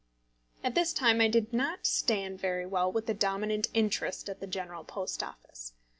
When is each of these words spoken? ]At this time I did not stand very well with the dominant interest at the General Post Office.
]At 0.63 0.73
this 0.73 0.93
time 0.93 1.21
I 1.21 1.27
did 1.27 1.53
not 1.53 1.85
stand 1.85 2.39
very 2.41 2.65
well 2.65 2.91
with 2.91 3.05
the 3.05 3.13
dominant 3.13 3.67
interest 3.71 4.29
at 4.29 4.39
the 4.39 4.47
General 4.47 4.83
Post 4.83 5.21
Office. 5.21 5.73